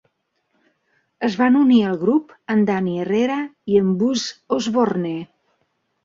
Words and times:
Es 1.27 1.33
van 1.41 1.57
unir 1.59 1.81
al 1.89 1.99
grup 2.03 2.31
en 2.53 2.63
Danny 2.69 2.95
Herrera 3.01 3.35
i 3.73 3.77
en 3.83 3.91
Buzz 3.99 4.23
Osborne. 4.57 5.13